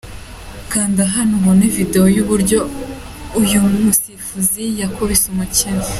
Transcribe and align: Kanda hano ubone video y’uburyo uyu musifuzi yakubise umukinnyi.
Kanda 0.71 1.03
hano 1.15 1.33
ubone 1.39 1.65
video 1.75 2.03
y’uburyo 2.15 2.59
uyu 3.41 3.59
musifuzi 3.83 4.63
yakubise 4.81 5.25
umukinnyi. 5.33 5.87